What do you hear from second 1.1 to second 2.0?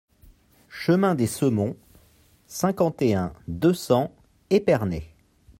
des Semonts,